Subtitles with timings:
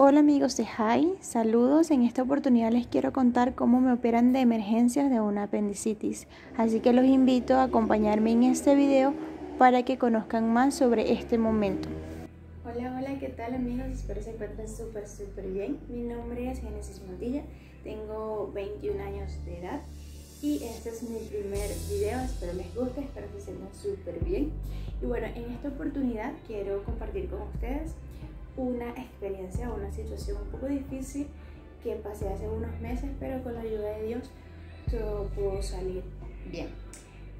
[0.00, 1.90] Hola amigos de HAI, saludos.
[1.90, 6.28] En esta oportunidad les quiero contar cómo me operan de emergencias de una apendicitis.
[6.56, 9.12] Así que los invito a acompañarme en este video
[9.58, 11.88] para que conozcan más sobre este momento.
[12.64, 13.88] Hola, hola, ¿qué tal amigos?
[13.88, 15.78] Espero se encuentren súper, súper bien.
[15.88, 17.42] Mi nombre es Genesis Montilla,
[17.82, 19.80] tengo 21 años de edad
[20.40, 24.52] y este es mi primer video, espero les guste, espero que se sientan súper bien.
[25.02, 27.96] Y bueno, en esta oportunidad quiero compartir con ustedes
[28.58, 31.28] una experiencia, una situación un poco difícil
[31.82, 34.30] que pasé hace unos meses, pero con la ayuda de Dios
[34.90, 36.02] todo pudo salir
[36.50, 36.68] bien.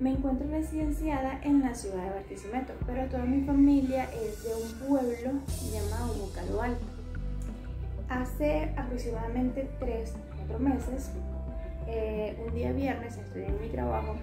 [0.00, 4.88] Me encuentro residenciada en la ciudad de Barquisimeto, pero toda mi familia es de un
[4.88, 5.40] pueblo
[5.72, 6.86] llamado Bucalo Alto.
[8.08, 11.10] Hace aproximadamente 3-4 meses,
[11.88, 14.14] eh, un día viernes estoy en mi trabajo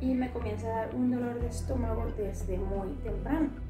[0.00, 3.63] y me comienza a dar un dolor de estómago desde muy temprano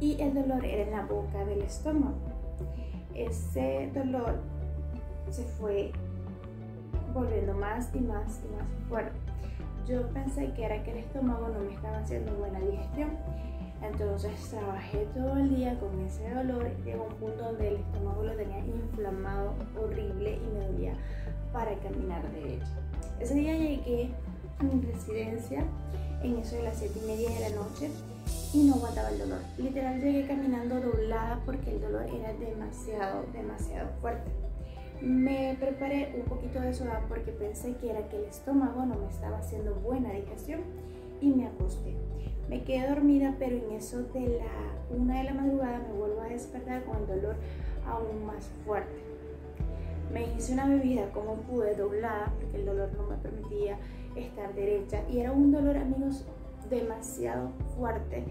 [0.00, 2.16] y el dolor era en la boca del estómago.
[3.14, 4.38] Ese dolor
[5.30, 5.92] se fue
[7.12, 9.18] volviendo más y más y más fuerte.
[9.86, 13.10] Yo pensé que era que el estómago no me estaba haciendo buena digestión.
[13.82, 16.70] Entonces trabajé todo el día con ese dolor.
[16.84, 20.94] Llegó un punto donde el estómago lo tenía inflamado, horrible y me dolía
[21.52, 22.72] para caminar derecho.
[23.18, 24.10] Ese día llegué
[24.58, 25.64] a mi residencia
[26.22, 27.90] en eso de las 7 y media de la noche
[28.52, 29.38] y no aguantaba el dolor.
[29.58, 34.30] Literal llegué caminando doblada porque el dolor era demasiado, demasiado fuerte.
[35.00, 39.08] Me preparé un poquito de soda porque pensé que era que el estómago no me
[39.08, 40.60] estaba haciendo buena digestión
[41.20, 41.94] y me acosté.
[42.48, 46.28] Me quedé dormida, pero en eso de la una de la madrugada me vuelvo a
[46.28, 47.36] despertar con el dolor
[47.86, 49.00] aún más fuerte.
[50.12, 53.78] Me hice una bebida como pude, doblada, porque el dolor no me permitía
[54.16, 55.02] estar derecha.
[55.08, 56.26] Y era un dolor, amigos,
[56.70, 58.24] demasiado fuerte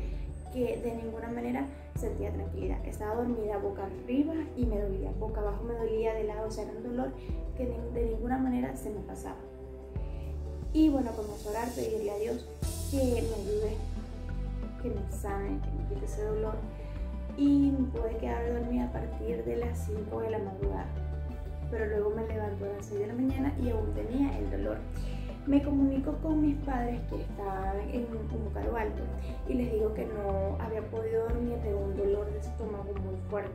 [0.53, 2.83] que de ninguna manera sentía tranquilidad.
[2.85, 6.63] Estaba dormida boca arriba y me dolía, boca abajo me dolía de lado, o sea,
[6.63, 7.11] era un dolor
[7.57, 9.37] que de, ninguna manera se me pasaba.
[10.73, 12.47] Y bueno, comencé a orar, pedirle a Dios
[12.89, 13.77] que me ayude,
[14.81, 16.55] que me sane, que me quite ese dolor.
[17.37, 20.87] Y me pude quedar dormida a partir de las 5 de la madrugada.
[21.71, 24.77] Pero luego me levanto a las 6 de la mañana y aún tenía el dolor
[25.49, 29.01] me comunico con mis padres que estaban en un caro alto
[29.47, 33.51] y les digo que no había podido dormir de un dolor de estómago muy fuerte.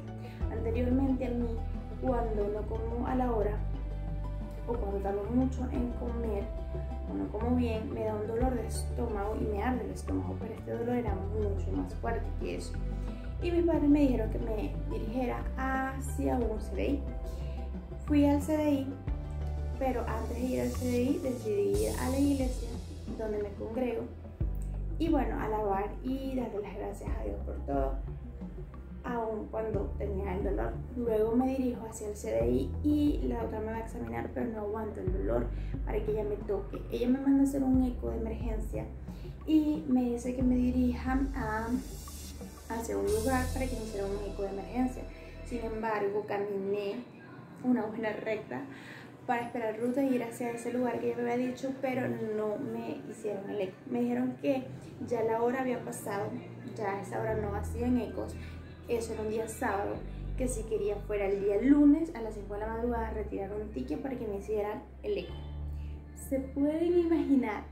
[0.51, 1.47] Anteriormente a mí,
[2.03, 3.57] cuando no como a la hora
[4.67, 6.43] o cuando tardo mucho en comer
[7.09, 10.35] o no como bien, me da un dolor de estómago y me arde el estómago,
[10.41, 12.73] pero este dolor era mucho más fuerte que eso.
[13.41, 17.01] Y mis padres me dijeron que me dirigiera hacia un CDI.
[18.07, 18.89] Fui al CDI
[19.79, 22.69] pero antes de ir al CDI decidí ir a la iglesia
[23.19, 24.05] donde me congrego
[24.99, 27.95] y bueno, alabar y darle las gracias a Dios por todo,
[29.03, 30.73] aun cuando tenía el dolor.
[30.97, 34.61] Luego me dirijo hacia el CDI y la doctora me va a examinar, pero no
[34.61, 35.47] aguanto el dolor
[35.85, 36.81] para que ella me toque.
[36.93, 38.85] Ella me manda a hacer un eco de emergencia
[39.47, 41.69] y me dice que me dirijan a,
[42.69, 45.03] hacia un lugar para que me hiciera un eco de emergencia.
[45.45, 47.03] Sin embargo, caminé
[47.65, 48.63] una buena recta
[49.27, 52.57] para esperar ruta y ir hacia ese lugar que yo me había dicho, pero no
[52.59, 53.77] me hicieron el eco.
[53.91, 54.65] Me dijeron que
[55.09, 56.31] ya la hora había pasado,
[56.77, 58.35] ya a esa hora no hacían ecos.
[58.89, 59.95] Eso era un día sábado,
[60.37, 63.71] que si quería fuera el día lunes a las 5 de la madrugada retirar un
[63.71, 65.35] ticket para que me hicieran el eco.
[66.29, 67.65] Se pueden imaginar,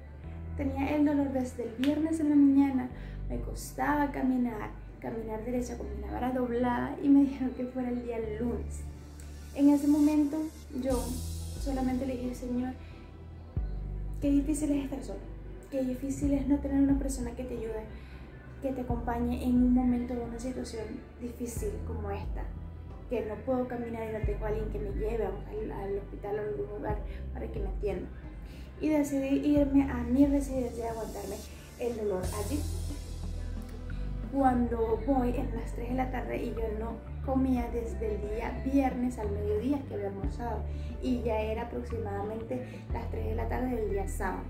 [0.56, 2.88] tenía el dolor desde el viernes en la mañana,
[3.28, 4.70] me costaba caminar,
[5.00, 8.84] caminar derecha con mi vara doblada y me dijeron que fuera el día lunes.
[9.54, 10.38] En ese momento
[10.80, 11.02] yo
[11.62, 12.72] solamente le dije, Señor,
[14.20, 15.20] qué difícil es estar sola,
[15.70, 17.84] qué difícil es no tener una persona que te ayude,
[18.60, 20.84] que te acompañe en un momento de una situación
[21.20, 22.42] difícil como esta,
[23.08, 26.40] que no puedo caminar y no tengo a alguien que me lleve al, hospital o
[26.40, 26.98] a algún lugar
[27.32, 28.08] para que me atienda.
[28.80, 31.36] Y decidí irme a mi residencia y aguantarme
[31.78, 32.60] el dolor allí.
[34.32, 36.93] Cuando voy en las 3 de la tarde y yo no
[37.26, 40.62] comía desde el día viernes al mediodía que había almorzado
[41.02, 44.44] y ya era aproximadamente las 3 de la tarde del día sábado.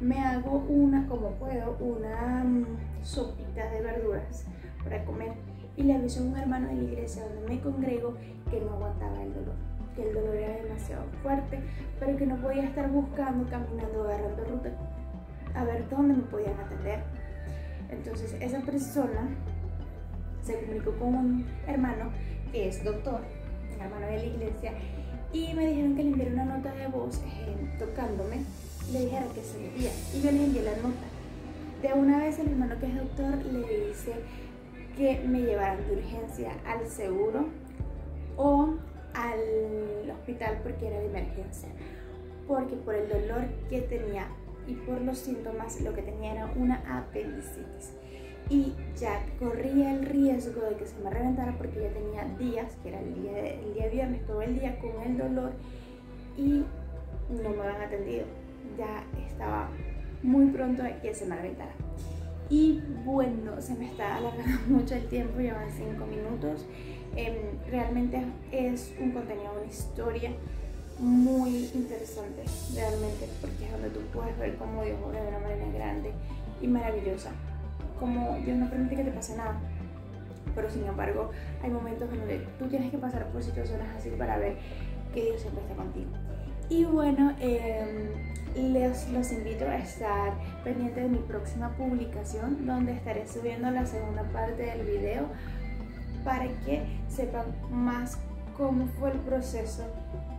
[0.00, 2.66] Me hago una, como puedo, una mm,
[3.02, 4.44] sopita de verduras
[4.82, 5.34] para comer
[5.76, 8.14] y le aviso a un hermano de la iglesia donde me congrego
[8.50, 9.54] que no aguantaba el dolor,
[9.94, 11.60] que el dolor era demasiado fuerte,
[12.00, 14.70] pero que no podía estar buscando, caminando, agarrando ruta
[15.54, 17.04] a ver dónde me podían atender.
[17.92, 19.28] Entonces esa persona
[20.42, 22.10] se comunicó con un hermano
[22.50, 23.20] que es doctor,
[23.74, 24.72] un hermano de la iglesia,
[25.32, 28.38] y me dijeron que le enviara una nota de voz eh, tocándome,
[28.92, 31.06] le dijera que se veía, y yo le envié la nota.
[31.82, 34.12] De una vez el hermano que es doctor le dice
[34.96, 37.46] que me llevaran de urgencia al seguro
[38.36, 38.74] o
[39.14, 41.68] al hospital porque era de emergencia.
[42.46, 44.28] Porque por el dolor que tenía
[44.66, 47.92] y por los síntomas lo que tenía era una apendicitis.
[48.50, 52.88] Y ya corría el riesgo de que se me reventara porque ya tenía días, que
[52.90, 55.52] era el día, el día viernes, todo el día con el dolor
[56.36, 56.64] y
[57.30, 58.24] no me habían atendido.
[58.76, 59.68] Ya estaba
[60.22, 61.72] muy pronto que se me reventara.
[62.50, 66.66] Y bueno, se me está alargando mucho el tiempo, llevan 5 minutos.
[67.16, 67.34] Em,
[67.70, 70.32] realmente es un contenido, una historia
[70.98, 72.44] muy interesante,
[72.74, 76.12] realmente, porque es donde tú puedes ver cómo Dios obra de una manera grande
[76.60, 77.30] y maravillosa.
[77.98, 79.58] Como Dios no permite que te pase nada,
[80.54, 81.30] pero sin embargo
[81.62, 84.56] hay momentos en donde tú tienes que pasar por situaciones así para ver
[85.14, 86.10] que Dios siempre está contigo.
[86.68, 88.14] Y bueno, eh,
[88.56, 90.32] les los invito a estar
[90.64, 95.26] pendientes de mi próxima publicación donde estaré subiendo la segunda parte del video
[96.24, 98.18] para que sepan más
[98.56, 99.84] cómo fue el proceso,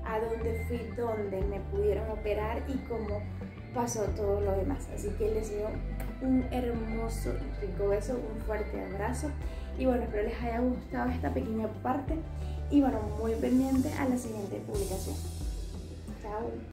[0.06, 3.22] a dónde fui, dónde me pudieron operar y cómo
[3.74, 4.88] pasó todo lo demás.
[4.94, 5.74] Así que les doy
[6.22, 9.30] un hermoso y rico beso, un fuerte abrazo
[9.78, 12.16] y bueno, espero les haya gustado esta pequeña parte
[12.70, 15.16] y bueno, muy pendiente a la siguiente publicación.
[16.22, 16.52] Chao.